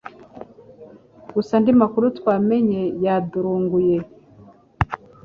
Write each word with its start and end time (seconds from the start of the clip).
gusa 1.33 1.51
andi 1.57 1.71
makuru 1.81 2.05
twamenye 2.17 2.81
yadurunguye 3.03 3.97